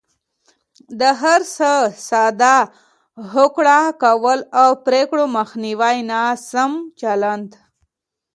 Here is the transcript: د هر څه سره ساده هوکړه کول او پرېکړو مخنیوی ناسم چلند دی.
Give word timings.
د 0.99 1.01
هر 1.21 1.41
څه 1.55 1.71
سره 1.81 1.95
ساده 2.07 2.57
هوکړه 3.33 3.79
کول 4.03 4.39
او 4.61 4.69
پرېکړو 4.85 5.23
مخنیوی 5.37 5.97
ناسم 6.11 6.71
چلند 7.01 7.43
دی. 7.53 7.61